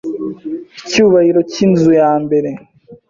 [0.83, 2.49] icyubahiro cyinzu yambere